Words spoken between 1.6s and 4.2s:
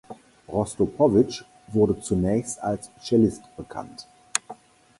wurde zunächst als Cellist bekannt.